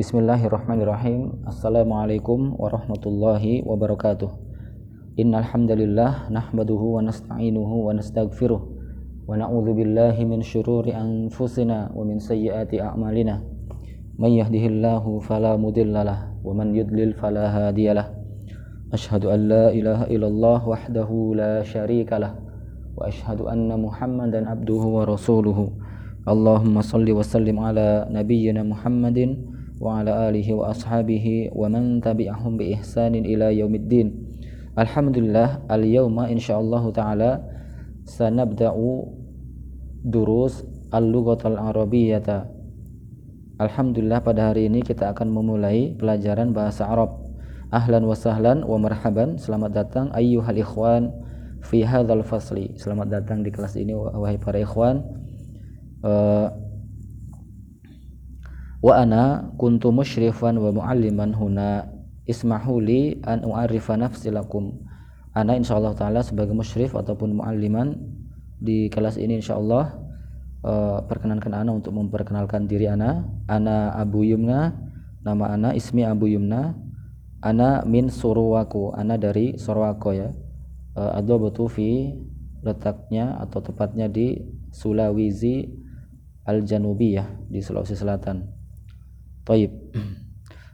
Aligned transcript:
Bismillahirrahmanirrahim. 0.00 1.44
Assalamualaikum 1.44 2.56
warahmatullahi 2.56 3.60
wabarakatuh. 3.68 4.32
Innal 5.20 5.44
hamdalillah 5.44 6.32
nahmaduhu 6.32 6.96
wa 6.96 7.04
nasta'inuhu 7.04 7.84
wa 7.84 7.92
nastaghfiruh 7.92 8.64
wa 8.64 9.36
na'udzu 9.36 9.76
billahi 9.76 10.24
min 10.24 10.40
syururi 10.40 10.96
anfusina 10.96 11.92
wa 11.92 12.00
min 12.00 12.16
sayyiati 12.16 12.80
a'malina. 12.80 13.44
May 14.16 14.40
yahdihillahu 14.40 15.20
fala 15.20 15.60
mudhillalah 15.60 16.32
wa 16.32 16.48
man 16.56 16.72
yudlil 16.72 17.12
fala 17.20 17.52
hadiyalah. 17.52 18.08
Ashhadu 18.96 19.28
an 19.28 19.52
la 19.52 19.68
ilaha 19.68 20.08
illallah 20.08 20.64
wahdahu 20.64 21.36
la 21.36 21.60
syarikalah 21.60 22.40
wa 22.96 23.04
ashhadu 23.04 23.52
anna 23.52 23.76
Muhammadan 23.76 24.48
abduhu 24.48 24.96
wa 24.96 25.04
rasuluhu. 25.04 25.76
Allahumma 26.24 26.80
salli 26.80 27.12
wa 27.12 27.20
sallim 27.20 27.60
ala 27.60 28.08
nabiyyina 28.08 28.64
Muhammadin 28.64 29.59
wa 29.80 30.04
ala 30.04 30.28
alihi 30.28 30.52
wa 30.52 30.68
ashabihi 30.76 31.56
wa 31.56 31.64
man 31.72 32.04
tabi'ahum 32.04 32.60
bi 32.60 32.76
ihsanin 32.76 33.24
ila 33.24 33.48
yaumiddin. 33.48 34.12
Alhamdulillah. 34.76 35.64
Alhamdulillah 43.60 44.20
pada 44.20 44.52
hari 44.52 44.68
ini 44.68 44.84
kita 44.84 45.16
akan 45.16 45.32
memulai 45.32 45.96
pelajaran 45.96 46.52
bahasa 46.52 46.84
Arab. 46.84 47.16
Ahlan 47.72 48.04
wa 48.04 48.12
sahlan 48.12 48.60
wa 48.60 48.76
marhaban. 48.76 49.40
Selamat 49.40 49.72
datang 49.72 50.12
ayyuhal 50.12 50.60
ikhwan 50.60 51.08
fi 51.64 51.88
hadzal 51.88 52.20
fasli. 52.20 52.76
Selamat 52.76 53.20
datang 53.20 53.40
di 53.40 53.48
kelas 53.48 53.80
ini 53.80 53.96
wahai 53.96 54.36
para 54.36 54.60
ikhwan 54.60 55.04
uh, 56.04 56.52
wa 58.80 58.96
ana 58.96 59.52
kuntu 59.60 59.92
musyrifan 59.92 60.56
wa 60.56 60.72
mualliman 60.72 61.36
huna. 61.36 61.88
Ismahu 62.30 62.78
li 62.78 63.18
an 63.26 63.42
u'arifa 63.42 63.98
nafsi 63.98 64.30
lakum. 64.30 64.86
Ana 65.34 65.58
insyaallah 65.58 65.98
taala 65.98 66.22
sebagai 66.22 66.54
musyrif 66.54 66.94
ataupun 66.94 67.38
mualliman 67.38 67.98
di 68.60 68.86
kelas 68.86 69.18
ini 69.18 69.42
insyaallah 69.42 69.84
uh, 70.62 70.98
perkenankan 71.10 71.50
ana 71.50 71.74
untuk 71.74 71.90
memperkenalkan 71.90 72.70
diri 72.70 72.86
ana. 72.86 73.26
Ana 73.50 73.90
Abu 73.98 74.22
Yumna 74.22 74.78
nama 75.26 75.50
ana 75.50 75.74
ismi 75.74 76.06
Abu 76.06 76.30
Yumna. 76.30 76.78
Ana 77.40 77.82
min 77.88 78.12
Surwaku 78.12 78.94
ana 78.94 79.18
dari 79.18 79.58
Surwako 79.58 80.14
ya. 80.14 80.30
Uh, 80.94 81.18
adobatu 81.18 81.66
fi 81.66 82.14
letaknya 82.62 83.40
atau 83.42 83.58
tepatnya 83.64 84.06
di 84.06 84.38
Sulawesi 84.70 85.66
Al-Janubiyah 86.46 87.50
di 87.50 87.58
Sulawesi 87.58 87.98
Selatan. 87.98 88.59
Taib. 89.50 89.74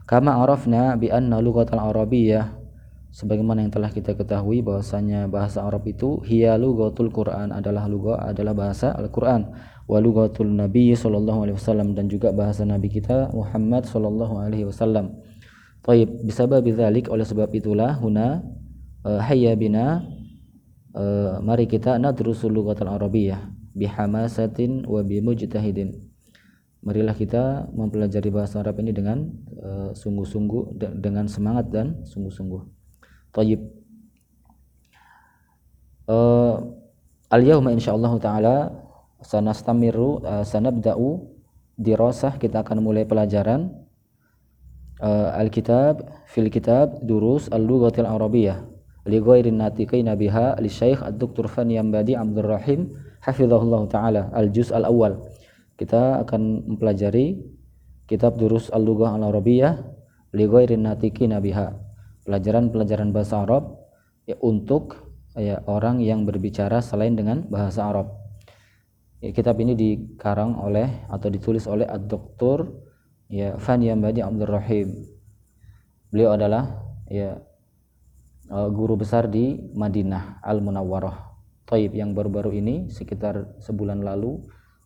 Kama 0.05 0.37
arafna 0.37 0.93
bi 1.01 1.09
anna 1.09 1.41
lughatal 1.41 1.81
arabiyyah 1.81 2.53
sebagaimana 3.09 3.65
yang 3.65 3.73
telah 3.73 3.89
kita 3.89 4.13
ketahui 4.13 4.61
bahwasanya 4.61 5.25
bahasa 5.25 5.65
Arab 5.65 5.89
itu 5.89 6.21
hiya 6.21 6.61
lughatul 6.61 7.09
Quran 7.09 7.49
adalah 7.49 7.89
lugha 7.89 8.21
adalah 8.21 8.53
bahasa 8.53 8.93
Al-Qur'an 8.93 9.49
wa 9.89 9.97
lughatul 9.97 10.53
Nabi 10.53 10.93
sallallahu 10.93 11.49
alaihi 11.49 11.57
wasallam 11.57 11.97
dan 11.97 12.05
juga 12.05 12.29
bahasa 12.29 12.69
nabi 12.69 12.93
kita 12.93 13.33
Muhammad 13.33 13.89
sallallahu 13.89 14.45
alaihi 14.45 14.69
wasallam. 14.69 15.17
Taib 15.81 16.21
bisabab 16.21 16.61
bidzalik 16.61 17.09
oleh 17.09 17.25
sebab 17.25 17.49
itulah 17.57 17.97
huna 17.97 18.45
uh, 19.09 19.25
hayya 19.25 19.57
bina 19.57 20.05
uh, 20.93 21.41
mari 21.41 21.65
kita 21.65 21.97
nadrusul 21.97 22.53
lughatal 22.53 22.93
arabiyyah 22.93 23.41
bihamasatin 23.73 24.85
wa 24.85 25.01
bimujtahidin 25.01 26.07
marilah 26.87 27.11
kita 27.11 27.67
mempelajari 27.75 28.31
bahasa 28.31 28.63
Arab 28.63 28.79
ini 28.79 28.95
dengan 28.95 29.27
uh, 29.59 29.91
sungguh-sungguh 29.91 30.79
de 30.79 30.87
dengan 30.95 31.27
semangat 31.27 31.67
dan 31.67 31.99
sungguh-sungguh. 32.07 32.63
Tayyib. 33.35 33.59
Uh, 36.07 36.79
al-yawma 37.27 37.75
insyaallah 37.75 38.15
taala 38.23 38.55
sanastamiru 39.19 40.23
uh, 40.23 40.47
sanabda'u 40.47 41.27
dirasah. 41.75 42.39
Kita 42.39 42.63
akan 42.63 42.79
mulai 42.79 43.03
pelajaran 43.03 43.67
uh, 45.03 45.35
al-kitab 45.35 46.07
fil 46.31 46.47
kitab 46.47 47.03
durus 47.03 47.51
al-lughatil 47.51 48.07
arabiyyah. 48.07 48.63
Li 49.11 49.19
ghairin 49.19 49.59
natiqina 49.59 50.15
biha 50.15 50.55
li 50.63 50.71
syekh 50.71 51.03
ad-doktor 51.03 51.51
Fani 51.51 51.75
Yambadi 51.75 52.15
Abdul 52.15 52.47
Rahim 52.47 52.95
hafizahullah 53.19 53.83
taala 53.91 54.31
al-juz 54.31 54.71
al-awwal. 54.71 55.19
Kita 55.77 56.25
akan 56.25 56.73
mempelajari 56.73 57.37
kitab 58.09 58.41
Durus 58.41 58.73
Al-Lughah 58.73 59.13
Al-Arabiyah 59.13 59.77
li 60.33 60.45
ghairin 60.49 60.89
natiqina 60.89 61.37
biha. 61.37 61.77
Pelajaran-pelajaran 62.25 63.13
bahasa 63.13 63.45
Arab 63.45 63.77
ya 64.25 64.35
untuk 64.41 65.07
ya 65.37 65.61
orang 65.69 66.01
yang 66.01 66.25
berbicara 66.25 66.81
selain 66.81 67.13
dengan 67.13 67.45
bahasa 67.47 67.85
Arab. 67.87 68.09
Ya, 69.21 69.29
kitab 69.31 69.61
ini 69.61 69.77
dikarang 69.77 70.57
oleh 70.57 71.07
atau 71.07 71.29
ditulis 71.29 71.69
oleh 71.69 71.85
Ad-Doktor 71.85 72.67
ya 73.29 73.55
Fani 73.61 73.93
Yambadi 73.93 74.25
Abdul 74.25 74.49
Rahim. 74.49 74.89
Beliau 76.09 76.33
adalah 76.33 76.83
ya 77.07 77.37
uh, 78.49 78.69
guru 78.73 78.97
besar 78.97 79.29
di 79.29 79.61
Madinah 79.77 80.41
Al 80.41 80.59
Munawwarah 80.59 81.27
Taib 81.67 81.91
yang 81.93 82.15
baru-baru 82.15 82.55
ini 82.55 82.87
sekitar 82.87 83.59
sebulan 83.59 83.99
lalu 83.99 84.39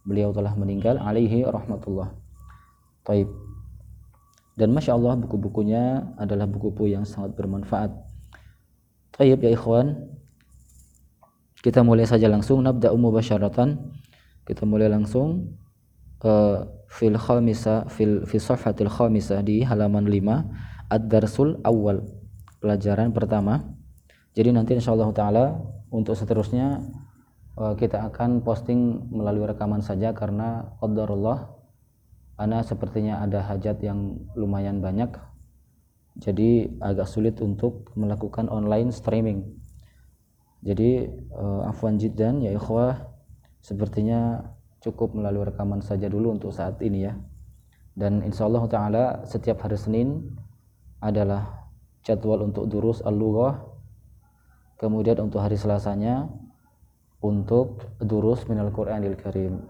beliau 0.05 0.33
telah 0.33 0.53
meninggal 0.57 0.97
alaihi 0.97 1.45
rahmatullah. 1.45 2.13
Taib. 3.05 3.29
Dan 4.57 4.75
masya 4.75 4.93
Allah 4.93 5.17
buku-bukunya 5.17 6.13
adalah 6.19 6.45
buku-buku 6.45 6.91
yang 6.91 7.07
sangat 7.07 7.33
bermanfaat. 7.33 7.93
Taib 9.15 9.39
ya 9.41 9.51
ikhwan. 9.53 10.11
Kita 11.61 11.85
mulai 11.85 12.09
saja 12.09 12.25
langsung 12.25 12.65
nabda'u 12.65 12.97
mubasyaratan. 12.97 13.77
Kita 14.45 14.65
mulai 14.65 14.89
langsung 14.89 15.57
uh, 16.25 16.65
fil 16.89 17.17
khamisa 17.17 17.85
fil 17.87 18.25
fi 18.25 18.37
safhatil 18.41 18.89
di 19.45 19.61
halaman 19.61 20.09
5 20.09 20.91
ad-darsul 20.91 21.61
awal 21.63 22.03
pelajaran 22.59 23.15
pertama. 23.15 23.63
Jadi 24.35 24.49
nanti 24.51 24.75
insyaallah 24.75 25.11
taala 25.15 25.45
untuk 25.91 26.15
seterusnya 26.15 26.79
kita 27.77 28.09
akan 28.09 28.41
posting 28.41 29.11
melalui 29.13 29.45
rekaman 29.45 29.85
saja 29.85 30.15
karena 30.17 30.73
qadarullah 30.81 31.53
ana 32.41 32.65
sepertinya 32.65 33.21
ada 33.21 33.45
hajat 33.45 33.77
yang 33.85 34.17
lumayan 34.33 34.81
banyak. 34.81 35.13
Jadi 36.17 36.81
agak 36.81 37.07
sulit 37.07 37.37
untuk 37.39 37.93
melakukan 37.93 38.49
online 38.49 38.89
streaming. 38.89 39.45
Jadi 40.65 41.07
uh, 41.37 41.69
afwan 41.69 42.01
jiddan 42.01 42.41
ya 42.41 42.53
ikhwah 42.53 42.97
sepertinya 43.61 44.41
cukup 44.81 45.13
melalui 45.13 45.47
rekaman 45.47 45.85
saja 45.85 46.09
dulu 46.09 46.33
untuk 46.33 46.49
saat 46.49 46.81
ini 46.81 47.05
ya. 47.05 47.13
Dan 47.93 48.25
insyaallah 48.25 48.65
taala 48.67 49.05
setiap 49.29 49.61
hari 49.61 49.77
Senin 49.77 50.33
adalah 50.97 51.69
jadwal 52.01 52.41
untuk 52.41 52.65
durus 52.65 53.05
al-lughah. 53.05 53.61
Kemudian 54.81 55.21
untuk 55.21 55.45
hari 55.45 55.61
Selasanya 55.61 56.25
untuk 57.21 57.95
durus 58.01 58.45
minal 58.49 58.73
Qur'anil 58.73 59.17
Karim. 59.17 59.61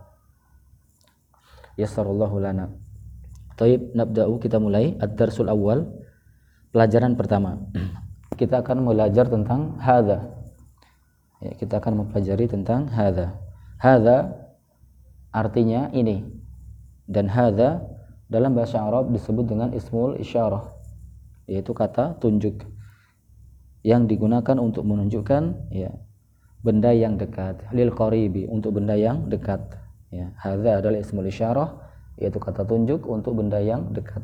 Yassarallahu 1.75 2.39
lana. 2.39 2.71
Taib 3.59 3.91
nabda'u 3.93 4.39
kita 4.39 4.57
mulai 4.57 4.95
ad-darsul 4.97 5.51
awal 5.51 5.87
pelajaran 6.71 7.13
pertama. 7.19 7.59
Kita 8.41 8.65
akan 8.65 8.89
belajar 8.89 9.29
tentang 9.29 9.77
hadha 9.77 10.33
ya, 11.45 11.53
kita 11.61 11.77
akan 11.77 11.93
mempelajari 12.01 12.49
tentang 12.49 12.89
hadha 12.89 13.37
hadha 13.77 14.33
artinya 15.29 15.93
ini. 15.93 16.25
Dan 17.05 17.29
hadha 17.29 17.85
dalam 18.31 18.55
bahasa 18.55 18.81
Arab 18.81 19.11
disebut 19.13 19.45
dengan 19.45 19.75
ismul 19.77 20.17
isyarah 20.17 20.63
yaitu 21.51 21.75
kata 21.75 22.15
tunjuk 22.23 22.63
yang 23.83 24.07
digunakan 24.07 24.55
untuk 24.57 24.87
menunjukkan 24.87 25.73
ya 25.73 25.91
benda 26.61 26.93
yang 26.93 27.17
dekat 27.17 27.65
lil 27.73 27.93
qaribi 27.93 28.45
untuk 28.45 28.77
benda 28.77 28.93
yang 28.93 29.29
dekat. 29.29 29.61
Ya 30.13 30.33
hadza 30.37 30.81
adalah 30.81 30.99
ismul 31.01 31.27
isyarah 31.27 31.81
yaitu 32.21 32.37
kata 32.37 32.65
tunjuk 32.65 33.05
untuk 33.09 33.37
benda 33.37 33.57
yang 33.57 33.89
dekat. 33.91 34.21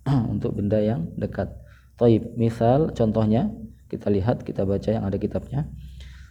Untuk 0.32 0.56
benda 0.56 0.80
yang 0.80 1.12
dekat. 1.20 1.52
Taib 2.00 2.32
misal 2.32 2.96
contohnya 2.96 3.52
kita 3.92 4.08
lihat 4.08 4.42
kita 4.48 4.64
baca 4.64 4.88
yang 4.88 5.04
ada 5.04 5.20
kitabnya. 5.20 5.68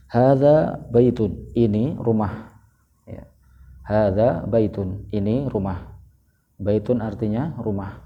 Hadza 0.09 0.81
baitun 0.89 1.53
ini 1.53 1.93
rumah. 1.93 2.49
Ya. 3.05 3.29
Hadza 3.85 4.41
baitun 4.49 5.05
ini 5.13 5.45
rumah. 5.45 6.01
Baitun 6.57 6.97
artinya 7.05 7.53
rumah. 7.61 8.01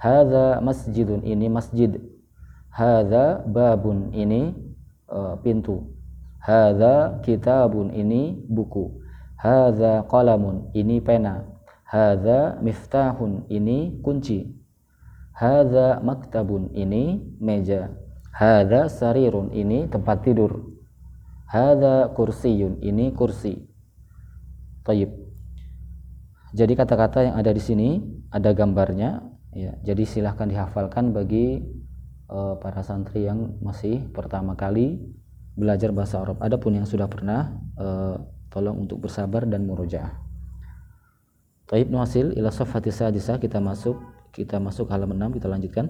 Hadza 0.00 0.64
masjidun 0.64 1.20
ini 1.28 1.52
masjid. 1.52 2.00
Hadza 2.72 3.44
babun 3.44 4.16
ini 4.16 4.56
uh, 5.12 5.36
pintu. 5.44 5.95
Hadza 6.46 7.18
kitabun 7.26 7.90
ini 7.90 8.38
buku. 8.46 9.02
Hadza 9.34 10.06
qalamun 10.06 10.70
ini 10.78 11.02
pena. 11.02 11.42
Hadza 11.82 12.62
miftahun 12.62 13.50
ini 13.50 13.98
kunci. 13.98 14.56
hadza 15.36 16.00
maktabun 16.00 16.72
ini 16.72 17.20
meja 17.36 17.92
hadza 18.32 18.88
sarirun 18.88 19.52
ini 19.52 19.84
tempat 19.84 20.24
tidur 20.24 20.72
hadza 21.44 22.08
kursiyun 22.16 22.80
ini 22.80 23.12
kursi 23.12 23.68
Taib. 24.86 25.10
Jadi 26.54 26.72
kata-kata 26.78 27.26
yang 27.26 27.34
ada 27.36 27.50
di 27.50 27.58
sini 27.58 27.98
ada 28.30 28.54
gambarnya 28.54 29.18
ya. 29.50 29.74
Jadi 29.82 30.06
silahkan 30.06 30.46
dihafalkan 30.46 31.10
bagi 31.10 31.58
uh, 32.30 32.54
para 32.62 32.86
santri 32.86 33.26
yang 33.26 33.58
masih 33.58 34.06
pertama 34.14 34.54
kali 34.54 35.02
belajar 35.56 35.90
bahasa 35.90 36.20
Arab. 36.20 36.36
Adapun 36.44 36.76
yang 36.76 36.86
sudah 36.86 37.08
pernah 37.08 37.56
uh, 37.80 38.20
tolong 38.52 38.84
untuk 38.84 39.08
bersabar 39.08 39.48
dan 39.48 39.64
murojaah. 39.64 40.12
Taib 41.66 41.90
nuasil 41.90 42.36
ila 42.38 42.54
safhati 42.54 42.94
sadisa 42.94 43.42
kita 43.42 43.58
masuk 43.58 43.98
kita 44.30 44.60
masuk 44.62 44.86
halaman 44.92 45.32
6 45.32 45.40
kita 45.40 45.48
lanjutkan. 45.48 45.86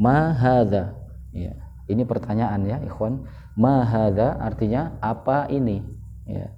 Ma 0.00 0.32
hadza. 0.32 0.96
Ya. 1.30 1.54
Ini 1.86 2.08
pertanyaan 2.08 2.64
ya, 2.64 2.80
ikhwan. 2.82 3.28
Ma 3.54 3.84
hadza 3.84 4.40
artinya 4.40 4.96
apa 5.04 5.46
ini? 5.52 5.84
Ya. 6.24 6.56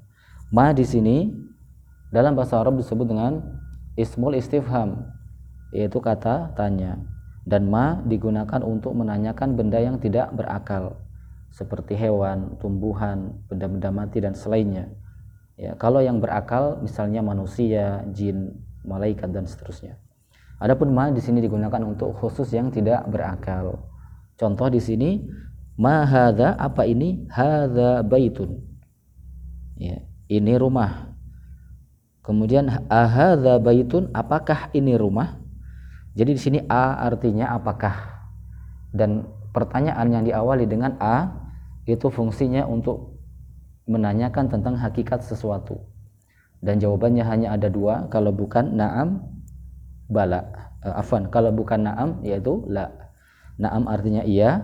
Ma 0.54 0.70
di 0.70 0.86
sini 0.86 1.34
dalam 2.14 2.38
bahasa 2.38 2.56
Arab 2.62 2.78
disebut 2.78 3.10
dengan 3.10 3.42
ismul 3.98 4.38
istifham 4.38 5.10
yaitu 5.72 5.98
kata 5.98 6.52
tanya 6.52 7.00
dan 7.48 7.66
ma 7.66 7.98
digunakan 8.04 8.60
untuk 8.60 8.92
menanyakan 8.92 9.56
benda 9.56 9.80
yang 9.80 9.96
tidak 9.96 10.28
berakal 10.36 11.00
seperti 11.52 11.92
hewan, 11.92 12.56
tumbuhan, 12.56 13.36
benda-benda 13.46 13.92
mati 13.92 14.24
dan 14.24 14.32
selainnya. 14.32 14.88
Ya, 15.60 15.76
kalau 15.76 16.00
yang 16.00 16.16
berakal 16.18 16.80
misalnya 16.80 17.20
manusia, 17.20 18.02
jin, 18.10 18.56
malaikat 18.88 19.28
dan 19.30 19.44
seterusnya. 19.44 20.00
Adapun 20.56 20.96
ma 20.96 21.12
di 21.12 21.20
sini 21.20 21.44
digunakan 21.44 21.84
untuk 21.84 22.16
khusus 22.16 22.48
yang 22.56 22.72
tidak 22.72 23.04
berakal. 23.12 23.84
Contoh 24.40 24.72
di 24.72 24.80
sini 24.80 25.20
ma 25.76 26.08
hadza 26.08 26.56
apa 26.56 26.88
ini? 26.88 27.28
Hadza 27.28 28.00
baitun. 28.00 28.56
Ya, 29.76 30.00
ini 30.32 30.56
rumah. 30.56 31.12
Kemudian 32.22 32.70
ahadza 32.86 33.58
baitun 33.58 34.08
apakah 34.14 34.70
ini 34.72 34.94
rumah? 34.94 35.42
Jadi 36.14 36.30
di 36.32 36.40
sini 36.40 36.58
a 36.70 37.02
artinya 37.02 37.52
apakah? 37.52 38.22
Dan 38.94 39.26
pertanyaan 39.50 40.06
yang 40.08 40.24
diawali 40.24 40.64
dengan 40.70 40.96
a 41.02 41.41
itu 41.86 42.06
fungsinya 42.10 42.66
untuk 42.66 43.18
menanyakan 43.90 44.46
tentang 44.50 44.78
hakikat 44.78 45.26
sesuatu. 45.26 45.82
Dan 46.62 46.78
jawabannya 46.78 47.26
hanya 47.26 47.48
ada 47.58 47.66
dua 47.66 48.06
kalau 48.06 48.30
bukan 48.30 48.78
naam 48.78 49.26
bala. 50.06 50.46
Uh, 50.82 50.94
afan 50.94 51.26
kalau 51.26 51.50
bukan 51.50 51.82
naam 51.82 52.22
yaitu 52.22 52.62
la. 52.70 52.90
Naam 53.58 53.90
artinya 53.90 54.22
iya 54.22 54.62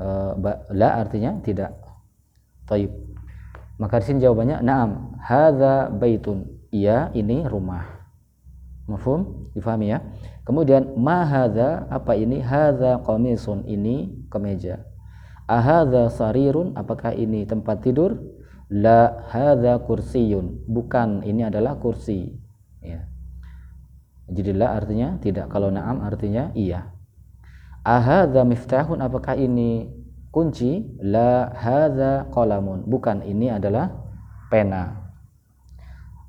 uh, 0.00 0.32
la 0.72 1.04
artinya 1.04 1.36
tidak. 1.44 1.76
Taib. 2.64 2.88
Maka 3.76 4.00
di 4.00 4.04
sini 4.08 4.24
jawabannya 4.24 4.64
naam. 4.64 5.20
Hadza 5.20 5.92
baitun. 5.92 6.48
Iya 6.72 7.12
ini 7.12 7.44
rumah. 7.44 7.84
Mafhum? 8.88 9.44
Difahami 9.52 9.92
ya? 9.92 10.00
Kemudian 10.48 10.96
ma 10.96 11.28
hadza 11.28 11.84
apa 11.92 12.16
ini? 12.16 12.40
Hadza 12.40 12.96
qamisun. 13.04 13.68
Ini 13.68 14.24
kemeja 14.32 14.89
ahadha 15.50 16.06
sarirun? 16.14 16.78
Apakah 16.78 17.10
ini 17.18 17.42
tempat 17.42 17.82
tidur? 17.82 18.14
La 18.70 19.26
hadha 19.26 19.82
kursiyun. 19.82 20.70
Bukan 20.70 21.26
ini 21.26 21.42
adalah 21.42 21.74
kursi. 21.82 22.38
Ya. 22.78 23.10
Jadi 24.30 24.54
la 24.54 24.78
artinya 24.78 25.18
tidak. 25.18 25.50
Kalau 25.50 25.74
na'am 25.74 26.06
artinya 26.06 26.54
iya. 26.54 26.94
Ahadha 27.82 28.46
miftahun? 28.46 29.02
Apakah 29.02 29.34
ini 29.34 29.90
kunci? 30.30 30.86
La 31.02 31.50
hadha 31.50 32.30
qalamun. 32.30 32.86
Bukan 32.86 33.26
ini 33.26 33.50
adalah 33.50 33.90
pena. 34.46 35.10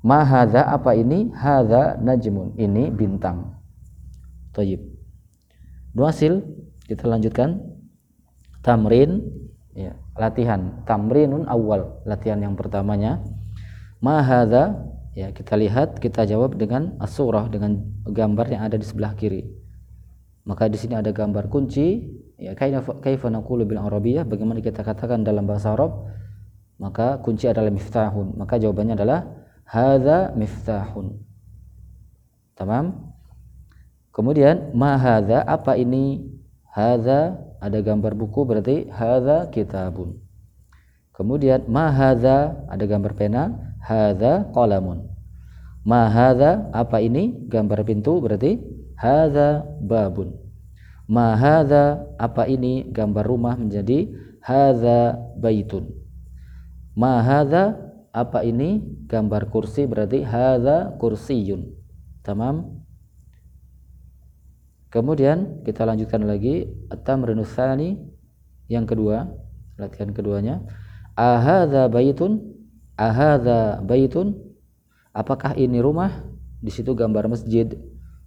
Ma 0.02 0.26
hadha? 0.26 0.66
Apa 0.66 0.98
ini? 0.98 1.30
Hadha 1.30 1.94
najmun. 2.02 2.58
Ini 2.58 2.90
bintang. 2.90 3.54
Tayyib. 4.50 4.82
Duasil 5.94 6.42
kita 6.90 7.06
lanjutkan 7.06 7.71
tamrin 8.62 9.20
ya, 9.74 9.98
latihan. 10.16 10.82
Tamrinun 10.88 11.44
awal 11.50 12.02
latihan 12.08 12.38
yang 12.40 12.54
pertamanya. 12.54 13.20
Mahadha 14.02 14.88
ya 15.14 15.30
kita 15.30 15.54
lihat 15.54 16.00
kita 16.00 16.24
jawab 16.24 16.56
dengan 16.56 16.96
asurah 16.98 17.46
dengan 17.52 17.82
gambar 18.08 18.46
yang 18.48 18.62
ada 18.64 18.80
di 18.80 18.86
sebelah 18.86 19.14
kiri. 19.14 19.46
Maka 20.42 20.66
di 20.66 20.74
sini 20.74 20.98
ada 20.98 21.14
gambar 21.14 21.46
kunci 21.46 22.02
ya 22.34 22.58
kaifa 22.58 23.30
naqulu 23.30 23.62
bil 23.62 23.78
arabiyah 23.78 24.26
bagaimana 24.26 24.58
kita 24.58 24.82
katakan 24.82 25.22
dalam 25.22 25.46
bahasa 25.46 25.70
Arab 25.70 26.10
maka 26.82 27.22
kunci 27.22 27.46
adalah 27.46 27.70
miftahun. 27.70 28.34
Maka 28.34 28.58
jawabannya 28.58 28.98
adalah 28.98 29.22
hadza 29.62 30.34
miftahun. 30.34 31.14
Tamam? 32.58 33.14
Kemudian 34.10 34.74
ma 34.74 34.98
hadza 34.98 35.46
apa 35.46 35.78
ini? 35.78 36.26
Hadza 36.66 37.38
ada 37.62 37.78
gambar 37.78 38.18
buku 38.18 38.42
berarti 38.42 38.90
hadza 38.90 39.46
kitabun. 39.54 40.18
Kemudian 41.14 41.70
ma 41.70 41.94
hadza 41.94 42.66
ada 42.66 42.82
gambar 42.82 43.14
pena, 43.14 43.54
hadza 43.78 44.50
qalamun. 44.50 45.06
Ma 45.86 46.10
hadza 46.10 46.66
apa 46.74 46.98
ini? 46.98 47.46
Gambar 47.46 47.86
pintu 47.86 48.18
berarti 48.18 48.58
hadza 48.98 49.62
babun. 49.78 50.34
Ma 51.06 51.38
hadza 51.38 52.02
apa 52.18 52.50
ini? 52.50 52.90
Gambar 52.90 53.30
rumah 53.30 53.54
menjadi 53.54 54.10
hadza 54.42 55.14
baitun. 55.38 55.86
Ma 56.98 57.22
hadza 57.22 57.78
apa 58.10 58.42
ini? 58.42 58.82
Gambar 59.06 59.46
kursi 59.54 59.86
berarti 59.86 60.26
hadza 60.26 60.98
kursiyun. 60.98 61.70
Tamam? 62.26 62.81
Kemudian 64.92 65.64
kita 65.64 65.88
lanjutkan 65.88 66.28
lagi 66.28 66.68
at-tamrinus 66.92 67.56
yang 68.68 68.84
kedua, 68.84 69.24
latihan 69.80 70.12
keduanya. 70.12 70.60
Ahadza 71.16 71.88
baitun? 71.88 72.60
Ahadza 73.00 73.80
baitun? 73.80 74.36
Apakah 75.16 75.56
ini 75.56 75.80
rumah? 75.80 76.28
Di 76.60 76.68
situ 76.68 76.92
gambar 76.92 77.32
masjid. 77.32 77.72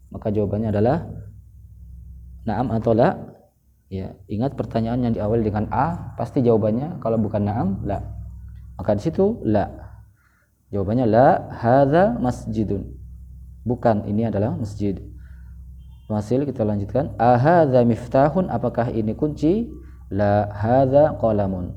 Maka 0.09 0.33
jawabannya 0.33 0.73
adalah 0.73 1.05
na'am 2.49 2.73
atau 2.73 2.97
la. 2.97 3.13
Ya, 3.85 4.17
ingat 4.25 4.57
pertanyaan 4.57 5.05
yang 5.05 5.13
diawali 5.13 5.45
dengan 5.45 5.69
a, 5.69 6.17
pasti 6.17 6.41
jawabannya 6.41 6.97
kalau 6.97 7.21
bukan 7.21 7.45
na'am, 7.45 7.85
la. 7.85 8.01
Maka 8.81 8.97
di 8.97 9.05
situ 9.05 9.37
la. 9.45 9.69
Jawabannya 10.73 11.05
la 11.05 11.45
hadza 11.53 12.17
masjidun. 12.17 12.89
Bukan, 13.65 14.09
ini 14.09 14.25
adalah 14.29 14.57
masjid. 14.57 14.97
Hasil 16.05 16.45
kita 16.45 16.61
lanjutkan. 16.61 17.17
Ahadza 17.17 17.81
miftahun 17.81 18.53
apakah 18.53 18.93
ini 18.93 19.17
kunci? 19.17 19.73
La 20.13 20.45
hadza 20.53 21.17
qalamun. 21.17 21.73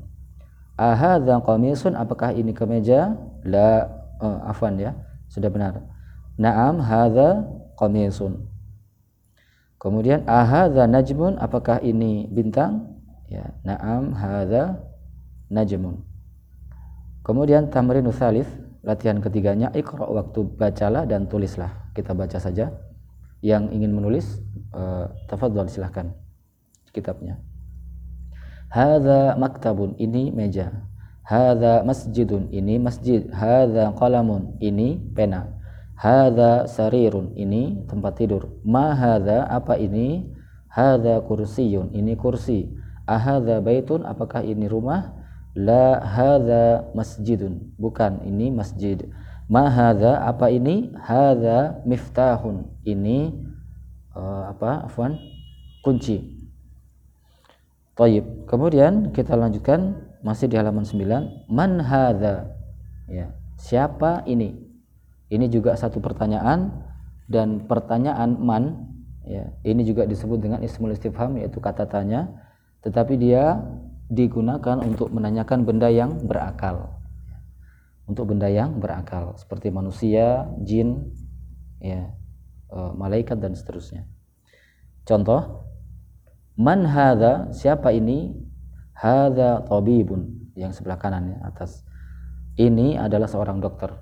Ahadza 0.77 1.41
qamisun 1.41 1.97
apakah 1.97 2.37
ini 2.37 2.53
kemeja? 2.53 3.17
La 3.41 3.89
oh, 4.21 4.37
afwan 4.45 4.77
ya. 4.77 4.93
Sudah 5.33 5.49
benar. 5.49 5.81
Naam 6.37 6.77
hadza 6.77 7.49
qamisun. 7.73 8.45
Kemudian 9.81 10.29
ahadza 10.29 10.85
najmun 10.85 11.41
apakah 11.41 11.81
ini 11.81 12.29
bintang? 12.29 13.01
Ya, 13.33 13.49
naam 13.65 14.13
hadza 14.13 14.77
najmun. 15.49 16.05
Kemudian 17.25 17.73
tamrin 17.73 18.05
tsalits 18.13 18.49
latihan 18.85 19.17
ketiganya 19.17 19.73
iqra 19.73 20.05
waktu 20.05 20.45
bacalah 20.53 21.09
dan 21.09 21.25
tulislah. 21.25 21.89
Kita 21.97 22.13
baca 22.13 22.37
saja 22.37 22.69
yang 23.39 23.71
ingin 23.71 23.95
menulis 23.95 24.43
uh, 24.75 25.11
tafadhol 25.31 25.71
silahkan 25.71 26.11
kitabnya. 26.91 27.39
Hadza 28.69 29.33
maktabun 29.39 29.97
ini 29.97 30.29
meja. 30.29 30.85
Hadza 31.25 31.81
masjidun 31.81 32.53
ini 32.53 32.77
masjid. 32.77 33.25
Hadza 33.33 33.93
qalamun 33.97 34.61
ini 34.61 34.99
pena. 35.13 35.57
Hadza 35.97 36.69
sarirun 36.69 37.33
ini 37.33 37.81
tempat 37.89 38.21
tidur. 38.21 38.61
Ma 38.61 38.93
hadza 38.93 39.49
apa 39.49 39.75
ini? 39.75 40.29
Hadza 40.69 41.25
kursiyun 41.25 41.97
ini 41.97 42.13
kursi. 42.13 42.69
Ahadza 43.09 43.57
baitun 43.57 44.05
apakah 44.05 44.45
ini 44.45 44.69
rumah? 44.69 45.17
La 45.57 45.97
hadza 45.97 46.93
masjidun 46.93 47.73
bukan 47.81 48.21
ini 48.21 48.53
masjid 48.53 49.01
Ma 49.49 49.65
hadza 49.67 50.21
apa 50.21 50.53
ini? 50.53 50.93
Hadza 50.93 51.81
miftahun. 51.83 52.69
Ini 52.85 53.33
uh, 54.13 54.53
apa? 54.53 54.85
Afwan. 54.85 55.17
Kunci. 55.81 56.21
Taib. 57.97 58.45
Kemudian 58.45 59.09
kita 59.09 59.33
lanjutkan 59.33 59.97
masih 60.21 60.45
di 60.45 60.55
halaman 60.55 60.85
9. 60.85 61.49
Man 61.49 61.81
hadza? 61.81 62.53
Ya. 63.09 63.33
Siapa 63.57 64.23
ini? 64.29 64.53
Ini 65.33 65.49
juga 65.49 65.73
satu 65.73 65.97
pertanyaan 65.97 66.89
dan 67.29 67.69
pertanyaan 67.69 68.37
man 68.41 68.89
ya 69.21 69.45
ini 69.61 69.85
juga 69.85 70.09
disebut 70.09 70.41
dengan 70.41 70.59
ismul 70.65 70.89
istifham 70.89 71.37
yaitu 71.37 71.61
kata 71.61 71.85
tanya 71.85 72.25
tetapi 72.81 73.21
dia 73.21 73.61
digunakan 74.09 74.81
untuk 74.81 75.13
menanyakan 75.13 75.61
benda 75.61 75.93
yang 75.93 76.17
berakal 76.25 76.98
untuk 78.09 78.33
benda 78.33 78.49
yang 78.49 78.81
berakal 78.81 79.37
seperti 79.37 79.69
manusia, 79.69 80.49
jin, 80.65 81.13
ya, 81.77 82.09
e, 82.73 82.77
malaikat 82.97 83.37
dan 83.37 83.53
seterusnya. 83.53 84.09
Contoh, 85.05 85.69
man 86.57 86.89
hadza 86.89 87.53
siapa 87.53 87.93
ini? 87.93 88.33
Hadza 88.97 89.63
tabibun 89.63 90.51
yang 90.57 90.73
sebelah 90.73 90.97
kanan 90.97 91.37
ya, 91.37 91.37
atas. 91.45 91.85
Ini 92.57 92.99
adalah 92.99 93.29
seorang 93.29 93.61
dokter. 93.61 93.93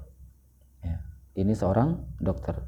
Ya, 0.82 1.04
ini 1.36 1.54
seorang 1.54 2.02
dokter. 2.18 2.64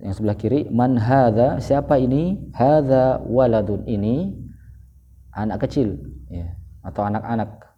Yang 0.00 0.18
sebelah 0.18 0.36
kiri, 0.40 0.60
man 0.72 0.96
hadza 0.98 1.60
siapa 1.60 2.00
ini? 2.00 2.50
Hadza 2.56 3.22
waladun 3.28 3.86
ini 3.86 4.34
anak 5.36 5.68
kecil 5.68 6.00
ya, 6.32 6.56
atau 6.82 7.06
anak-anak 7.06 7.73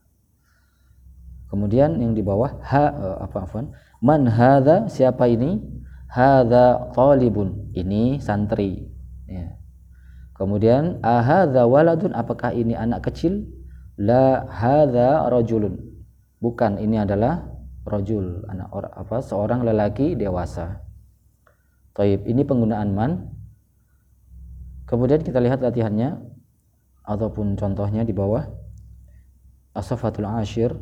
Kemudian 1.47 2.03
yang 2.03 2.13
di 2.13 2.27
bawah 2.27 2.59
ha 2.63 2.85
uh, 2.91 3.17
apa 3.23 3.47
afwan? 3.47 3.71
Man 4.03 4.27
hadza? 4.27 4.91
Siapa 4.91 5.31
ini? 5.31 5.63
Hadza 6.11 6.91
talibun. 6.93 7.71
Ini 7.75 8.19
santri. 8.19 8.83
Ya. 9.31 9.57
Kemudian 10.37 11.01
ahadza 11.01 11.65
waladun? 11.65 12.13
Apakah 12.13 12.53
ini 12.53 12.77
anak 12.77 13.09
kecil? 13.09 13.47
La 13.97 14.45
hadza 14.51 15.27
rajulun. 15.33 15.81
Bukan, 16.37 16.77
ini 16.77 17.01
adalah 17.01 17.49
rajul, 17.89 18.45
anak 18.51 18.69
or, 18.75 18.93
apa 18.93 19.25
seorang 19.25 19.65
lelaki 19.65 20.13
dewasa. 20.13 20.85
Taib, 21.97 22.29
ini 22.29 22.45
penggunaan 22.45 22.93
man. 22.93 23.33
Kemudian 24.85 25.25
kita 25.25 25.41
lihat 25.41 25.65
latihannya 25.65 26.21
ataupun 27.09 27.57
contohnya 27.57 28.05
di 28.05 28.13
bawah. 28.13 28.45
Asafatul 29.73 30.29
ashir 30.29 30.77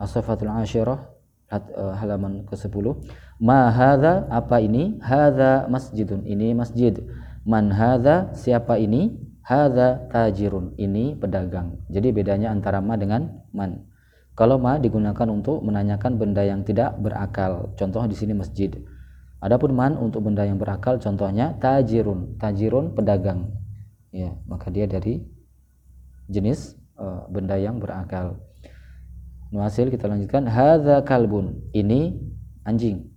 As-Safatul 0.00 0.48
Ashirah 0.48 1.12
eh, 1.52 1.94
halaman 2.00 2.48
ke-10. 2.48 2.96
Ma 3.44 3.68
hadza 3.68 4.24
apa 4.32 4.64
ini? 4.64 4.96
Hadza 5.04 5.68
masjidun. 5.68 6.24
Ini 6.24 6.56
masjid. 6.56 6.96
Man 7.44 7.68
hadza 7.68 8.32
siapa 8.32 8.80
ini? 8.80 9.12
Hadza 9.44 10.08
tajirun. 10.08 10.72
Ini 10.80 11.20
pedagang. 11.20 11.84
Jadi 11.92 12.16
bedanya 12.16 12.48
antara 12.48 12.80
ma 12.80 12.96
dengan 12.96 13.44
man. 13.52 13.84
Kalau 14.32 14.56
ma 14.56 14.80
digunakan 14.80 15.28
untuk 15.28 15.60
menanyakan 15.60 16.16
benda 16.16 16.40
yang 16.40 16.64
tidak 16.64 16.96
berakal. 16.96 17.76
Contoh 17.76 18.08
di 18.08 18.16
sini 18.16 18.32
masjid. 18.32 18.72
Adapun 19.40 19.72
man 19.72 19.96
untuk 20.00 20.24
benda 20.24 20.44
yang 20.48 20.56
berakal 20.56 20.96
contohnya 20.96 21.56
tajirun. 21.60 22.40
Tajirun 22.40 22.96
pedagang. 22.96 23.52
Ya, 24.12 24.32
maka 24.48 24.72
dia 24.72 24.88
dari 24.88 25.22
jenis 26.28 26.76
uh, 26.96 27.28
benda 27.28 27.56
yang 27.60 27.80
berakal. 27.80 28.38
Nuasil 29.50 29.90
kita 29.90 30.06
lanjutkan 30.06 30.46
hadza 30.46 31.02
kalbun. 31.02 31.66
Ini 31.74 32.14
anjing. 32.62 33.10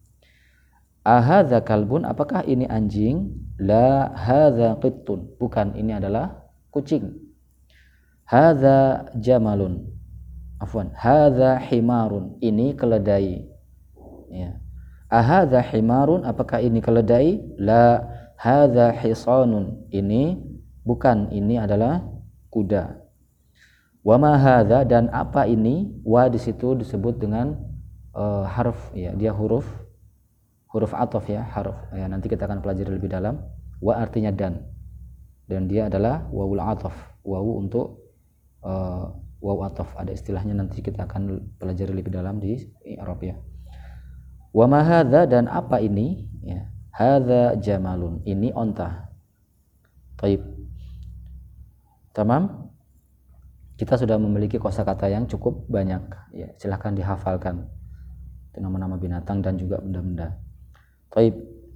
Ahadza 1.06 1.62
kalbun 1.62 2.10
apakah 2.10 2.42
ini 2.48 2.66
anjing? 2.66 3.38
La 3.62 4.10
hadza 4.18 4.82
qittun. 4.82 5.38
Bukan, 5.38 5.78
ini 5.78 5.94
adalah 5.94 6.50
kucing. 6.74 7.14
Hadza 8.26 9.12
jamalun. 9.20 9.94
Afwan, 10.58 10.90
hadza 10.98 11.60
himarun. 11.60 12.40
Ini 12.42 12.74
keledai. 12.74 13.46
Ya. 14.34 14.58
Ahadza 15.12 15.62
himarun 15.62 16.26
apakah 16.26 16.64
ini 16.64 16.82
keledai? 16.82 17.46
La 17.62 18.10
hadza 18.40 18.90
hisanun. 18.96 19.86
Ini 19.94 20.40
bukan, 20.82 21.30
ini 21.30 21.62
adalah 21.62 22.02
kuda. 22.50 23.03
Wa 24.04 24.20
ma 24.20 24.36
hadza 24.36 24.84
dan 24.84 25.08
apa 25.16 25.48
ini? 25.48 26.04
Wa 26.04 26.28
di 26.28 26.38
situ 26.38 26.76
disebut 26.76 27.24
dengan 27.24 27.56
uh, 28.12 28.44
harf 28.44 28.92
ya, 28.92 29.16
dia 29.16 29.32
huruf 29.32 29.64
huruf 30.74 30.92
atof 30.98 31.30
ya, 31.30 31.46
harf. 31.46 31.78
Ya, 31.94 32.10
nanti 32.10 32.28
kita 32.28 32.50
akan 32.50 32.66
pelajari 32.66 32.98
lebih 32.98 33.14
dalam. 33.14 33.40
Wa 33.78 34.02
artinya 34.02 34.34
dan. 34.34 34.66
Dan 35.46 35.70
dia 35.70 35.86
adalah 35.88 36.26
wawul 36.34 36.60
atof. 36.60 36.98
Wawu 37.22 37.62
untuk 37.62 38.02
uh, 38.66 39.14
wawu 39.38 39.70
atof. 39.70 39.94
Ada 39.94 40.18
istilahnya 40.18 40.58
nanti 40.58 40.82
kita 40.82 41.06
akan 41.06 41.54
pelajari 41.62 41.94
lebih 41.94 42.10
dalam 42.10 42.42
di 42.42 42.58
Arab 42.98 43.22
ya. 43.22 43.38
Wa 44.50 44.66
ma 44.66 44.82
hadza 44.82 45.30
dan 45.30 45.46
apa 45.46 45.78
ini? 45.78 46.26
Ya. 46.42 46.74
Hadza 46.90 47.54
jamalun. 47.62 48.26
Ini 48.26 48.50
onta. 48.58 49.14
Taib. 50.18 50.42
Tamam? 52.18 52.73
Kita 53.74 53.98
sudah 53.98 54.22
memiliki 54.22 54.62
kosakata 54.62 55.10
yang 55.10 55.26
cukup 55.26 55.66
banyak. 55.66 56.02
Ya 56.34 56.54
silahkan 56.62 56.94
dihafalkan. 56.94 57.66
Nama-nama 58.54 59.02
binatang 59.02 59.42
dan 59.42 59.58
juga 59.58 59.82
benda-benda. 59.82 60.38
Taib. 61.10 61.34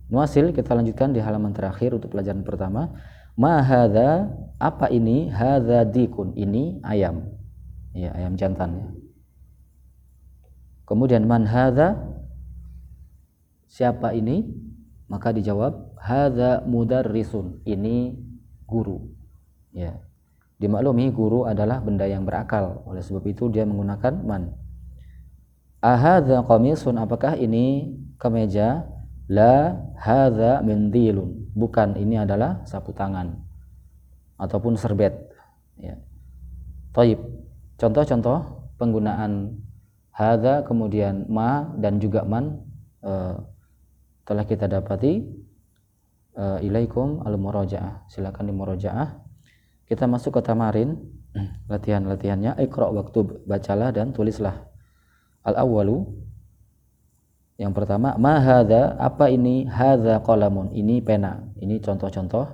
Nuasil 0.07 0.55
kita 0.55 0.71
lanjutkan 0.71 1.11
di 1.11 1.19
halaman 1.19 1.51
terakhir 1.51 1.97
untuk 1.97 2.13
pelajaran 2.13 2.45
pertama. 2.45 2.95
Ma 3.33 3.59
hadza 3.65 4.29
apa 4.61 4.87
ini? 4.93 5.27
Hadza 5.33 5.83
dikun. 5.89 6.37
Ini 6.37 6.85
ayam. 6.85 7.33
Ya 7.97 8.13
ayam 8.13 8.37
jantan 8.37 8.77
ya. 8.77 8.87
Kemudian 10.85 11.25
man 11.25 11.49
hadza? 11.49 11.97
Siapa 13.67 14.13
ini? 14.13 14.47
Maka 15.09 15.33
dijawab 15.33 15.97
hadza 15.97 16.61
mudarrisun. 16.63 17.65
Ini 17.65 18.15
guru. 18.69 19.11
Ya 19.73 20.06
Dimaklumi 20.57 21.13
guru 21.13 21.45
adalah 21.45 21.77
benda 21.85 22.09
yang 22.09 22.25
berakal. 22.25 22.81
Oleh 22.89 23.05
sebab 23.05 23.21
itu 23.29 23.45
dia 23.53 23.61
menggunakan 23.61 24.13
man. 24.25 24.57
Ahadza 25.77 26.41
qamisun 26.41 26.97
apakah 26.97 27.37
ini 27.37 27.93
kemeja? 28.17 28.89
La 29.29 29.77
hadza 29.99 30.65
mindilun. 30.65 31.53
Bukan, 31.53 31.99
ini 31.99 32.17
adalah 32.17 32.63
sapu 32.65 32.95
tangan 32.95 33.37
ataupun 34.39 34.79
serbet. 34.79 35.13
Ya. 35.77 35.99
Taib. 36.95 37.21
Contoh-contoh 37.77 38.71
penggunaan 38.81 39.61
hadza 40.09 40.65
kemudian 40.65 41.29
ma 41.29 41.69
dan 41.77 42.01
juga 42.01 42.25
man 42.25 42.65
uh, 43.05 43.37
telah 44.25 44.45
kita 44.47 44.65
dapati 44.65 45.21
uh, 46.33 46.57
ilaikum 46.65 47.21
al-murajaah. 47.21 48.09
Silakan 48.09 48.49
di 48.49 48.53
murajaah 48.57 49.26
kita 49.88 50.06
masuk 50.06 50.38
ke 50.38 50.41
tamarin. 50.44 51.00
Latihan-latihannya. 51.72 52.60
Ikra 52.60 52.91
waktu 52.91 53.48
bacalah 53.48 53.96
dan 53.96 54.12
tulislah. 54.12 54.67
Al 55.48 55.63
awalu 55.63 56.03
yang 57.58 57.74
pertama 57.74 58.13
ma 58.22 58.38
hadza 58.38 58.94
apa 59.01 59.34
ini? 59.34 59.65
Hadza 59.65 60.22
qalamun. 60.22 60.70
Ini 60.75 61.01
pena. 61.01 61.41
Ini 61.58 61.82
contoh-contoh 61.82 62.46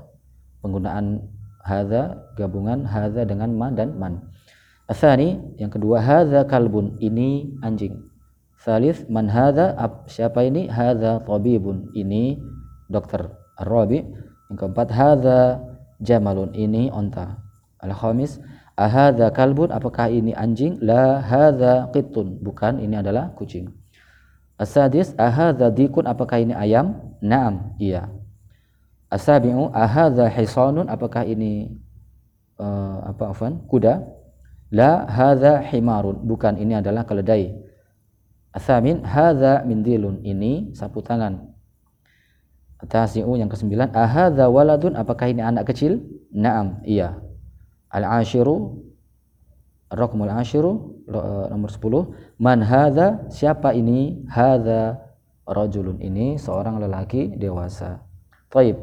penggunaan 0.63 1.19
hadza 1.59 2.31
gabungan 2.39 2.87
hadza 2.87 3.27
dengan 3.27 3.51
ma 3.51 3.67
dan 3.71 3.99
man 3.99 4.31
asani 4.87 5.39
yang 5.59 5.73
kedua 5.73 5.99
hadza 5.99 6.47
kalbun. 6.47 6.95
Ini 7.03 7.59
anjing. 7.59 7.99
Salis 8.63 9.03
man 9.11 9.27
hadza? 9.27 9.75
Siapa 10.07 10.39
ini? 10.47 10.71
Hadza 10.71 11.19
tabibun. 11.27 11.91
Ini 11.91 12.39
dokter. 12.87 13.27
Arabi 13.53 14.01
yang 14.49 14.57
keempat 14.57 14.87
hadza 14.89 15.61
jamalun 16.03 16.51
ini 16.51 16.91
onta. 16.91 17.39
Al 17.79 17.95
khamis 17.95 18.37
ahadha 18.75 19.31
kalbun? 19.31 19.71
Apakah 19.71 20.11
ini 20.11 20.35
anjing? 20.35 20.77
La 20.83 21.23
hadha 21.23 21.87
qittun 21.95 22.43
bukan 22.43 22.83
ini 22.83 22.99
adalah 22.99 23.31
kucing. 23.39 23.71
Asadis 24.59 25.15
ahadha 25.15 25.71
dikun? 25.71 26.05
Apakah 26.05 26.43
ini 26.43 26.53
ayam? 26.53 27.15
Naam 27.23 27.79
iya. 27.79 28.11
Asabi'u 29.07 29.71
ahadha 29.71 30.27
hisanun? 30.27 30.91
Apakah 30.91 31.23
ini 31.23 31.71
uh, 32.59 33.15
apa 33.15 33.31
afan 33.31 33.63
kuda? 33.71 34.03
La 34.73 35.07
hadha 35.07 35.63
himarun. 35.63 36.19
Bukan 36.27 36.59
ini 36.59 36.75
adalah 36.75 37.07
keledai. 37.07 37.55
Asamin 38.51 39.05
hadha 39.05 39.61
mindilun. 39.63 40.21
Ini 40.25 40.73
sapu 40.73 41.01
tangan 41.05 41.52
Tasi'u 42.83 43.39
yang 43.39 43.47
kesembilan, 43.47 43.95
ahadza 43.95 44.51
waladun? 44.51 44.99
Apakah 44.99 45.31
ini 45.31 45.39
anak 45.39 45.71
kecil? 45.71 46.03
Naam, 46.33 46.83
iya. 46.83 47.19
Al-ashiru 47.93 48.83
Raqmul 49.93 50.33
ashiru 50.33 51.05
eh, 51.05 51.45
nomor 51.53 51.69
10 51.69 52.41
Man 52.41 52.65
hadza? 52.65 53.29
Siapa 53.29 53.77
ini? 53.77 54.25
Hadza 54.25 54.97
rajulun. 55.45 56.01
Ini 56.01 56.41
seorang 56.41 56.81
lelaki 56.81 57.37
dewasa. 57.37 58.01
Taib. 58.49 58.81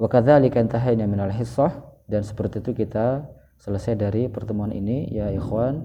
Wa 0.00 0.08
kadzalika 0.08 0.64
min 1.04 1.20
al-hissah 1.20 1.84
dan 2.08 2.24
seperti 2.24 2.64
itu 2.64 2.72
kita 2.72 3.28
selesai 3.60 3.94
dari 3.94 4.26
pertemuan 4.32 4.72
ini 4.72 5.12
ya 5.12 5.28
ikhwan. 5.30 5.84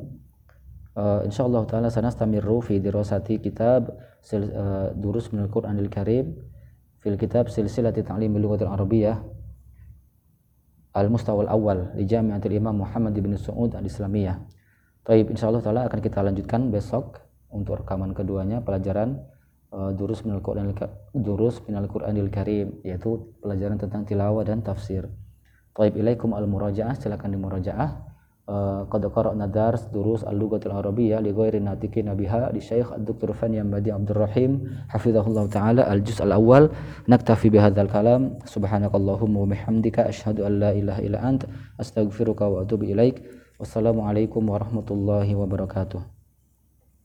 Uh, 0.97 1.21
insyaallah 1.29 1.69
taala 1.69 1.93
sanastamiru 1.93 2.57
fi 2.57 2.81
dirasati 2.81 3.37
kitab 3.37 3.93
uh, 4.33 4.89
durus 4.97 5.29
min 5.29 5.45
al-Qur'anil 5.45 5.93
Karim 5.93 6.33
fil 7.07 7.15
kitab 7.15 7.47
silsilati 7.47 8.03
ta'lim 8.03 8.35
lughatil 8.35 8.67
arabiyyah 8.67 9.15
al-mustawa 10.91 11.47
al-awwal 11.47 11.95
di 11.95 12.03
Jami'atul 12.03 12.59
Imam 12.59 12.83
Muhammad 12.83 13.15
bin 13.15 13.31
Saud 13.39 13.71
al-Islamiyah. 13.79 14.35
Baik, 15.07 15.31
insyaallah 15.31 15.63
taala 15.63 15.87
akan 15.87 16.03
kita 16.03 16.19
lanjutkan 16.19 16.67
besok 16.67 17.23
untuk 17.47 17.79
rekaman 17.79 18.11
keduanya 18.11 18.59
pelajaran 18.59 19.23
uh, 19.71 19.95
durus 19.95 20.27
minal 20.27 20.43
Qur'anil 20.43 20.75
durus 21.15 21.63
minal 21.63 21.87
Qur'anil 21.87 22.27
Karim 22.27 22.83
yaitu 22.83 23.31
pelajaran 23.39 23.79
tentang 23.79 24.03
tilawah 24.03 24.43
dan 24.43 24.59
tafsir. 24.59 25.07
Baik, 25.71 25.95
ilaikum 25.95 26.35
al-murajaah 26.35 26.97
silakan 26.99 27.39
dimurajaah 27.39 27.87
qad 27.87 28.06
qara'na 28.47 29.47
dars 29.51 29.91
durus 29.91 30.23
al-lughatil 30.23 30.71
arabiyyah 30.71 31.19
li 31.19 31.35
ghairi 31.35 31.59
natiqin 31.59 32.07
biha 32.15 32.51
di 32.55 32.63
Syekh 32.63 32.95
Dr. 33.03 33.35
Fani 33.35 33.59
Ambadi 33.59 33.91
Abdul 33.91 34.15
Rahim 34.15 34.51
hafizahullah 34.87 35.51
taala 35.51 35.83
al-juz 35.83 36.23
al-awwal 36.23 36.71
naktafi 37.11 37.51
bihadzal 37.51 37.91
kalam 37.91 38.39
subhanakallahumma 38.47 39.43
wa 39.43 39.47
bihamdika 39.51 40.07
asyhadu 40.07 40.47
an 40.47 40.59
la 40.63 40.71
ilaha 40.71 41.01
illa 41.03 41.19
ant 41.19 41.43
astaghfiruka 41.75 42.47
wa 42.47 42.63
atubu 42.63 42.87
ilaik 42.87 43.19
wassalamu 43.59 44.07
alaikum 44.07 44.47
warahmatullahi 44.47 45.35
wabarakatuh 45.35 46.16